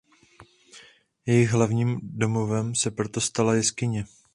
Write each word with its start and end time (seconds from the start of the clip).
Jejich 1.25 1.49
hlavním 1.51 1.99
domovem 2.03 2.75
se 2.75 2.91
proto 2.91 3.21
stala 3.21 3.55
jeskyně. 3.55 4.05